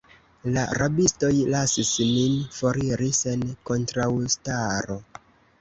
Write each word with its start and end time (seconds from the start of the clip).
La 0.53 0.61
rabistoj 0.79 1.29
lasis 1.55 1.91
nin 2.15 2.39
foriri 2.57 3.13
sen 3.21 3.47
kontraŭstaro. 3.71 4.99